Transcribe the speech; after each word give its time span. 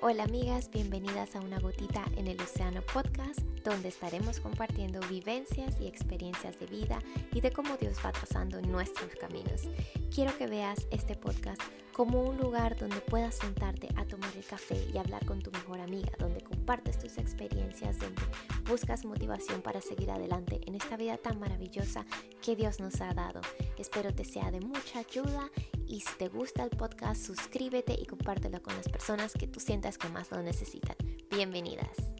Hola 0.00 0.22
amigas, 0.22 0.70
bienvenidas 0.70 1.34
a 1.34 1.40
Una 1.40 1.58
Gotita 1.58 2.04
en 2.16 2.28
el 2.28 2.40
Océano 2.40 2.82
Podcast, 2.82 3.40
donde 3.64 3.88
estaremos 3.88 4.38
compartiendo 4.38 5.00
vivencias 5.08 5.80
y 5.80 5.88
experiencias 5.88 6.56
de 6.60 6.66
vida 6.66 7.00
y 7.32 7.40
de 7.40 7.50
cómo 7.50 7.76
Dios 7.76 7.96
va 8.04 8.12
trazando 8.12 8.62
nuestros 8.62 9.12
caminos. 9.16 9.62
Quiero 10.14 10.38
que 10.38 10.46
veas 10.46 10.86
este 10.92 11.16
podcast 11.16 11.60
como 11.92 12.22
un 12.22 12.36
lugar 12.36 12.78
donde 12.78 13.00
puedas 13.00 13.34
sentarte 13.34 13.88
a 13.96 14.04
tomar 14.04 14.30
el 14.36 14.44
café 14.44 14.80
y 14.94 14.98
hablar 14.98 15.26
con 15.26 15.40
tu 15.42 15.50
mejor 15.50 15.80
amiga, 15.80 16.12
donde 16.16 16.42
compartes 16.42 17.00
tus 17.00 17.18
experiencias, 17.18 17.98
donde 17.98 18.22
buscas 18.68 19.04
motivación 19.04 19.62
para 19.62 19.80
seguir 19.80 20.12
adelante 20.12 20.60
en 20.66 20.76
esta 20.76 20.96
vida 20.96 21.16
tan 21.16 21.40
maravillosa 21.40 22.06
que 22.40 22.54
Dios 22.54 22.78
nos 22.78 23.00
ha 23.00 23.12
dado. 23.14 23.40
Espero 23.76 24.14
te 24.14 24.24
sea 24.24 24.52
de 24.52 24.60
mucha 24.60 25.00
ayuda 25.00 25.50
y 25.88 26.00
si 26.00 26.14
te 26.18 26.28
gusta 26.28 26.62
el 26.62 26.70
podcast 26.70 27.24
suscríbete 27.24 27.94
y 27.98 28.06
compártelo 28.06 28.62
con 28.62 28.76
las 28.76 28.88
personas 28.88 29.32
que 29.32 29.46
tú 29.46 29.58
sientas 29.58 29.98
que 29.98 30.08
más 30.08 30.30
lo 30.30 30.42
necesitan. 30.42 30.96
Bienvenidas. 31.30 32.17